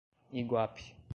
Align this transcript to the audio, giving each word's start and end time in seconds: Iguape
Iguape 0.39 0.81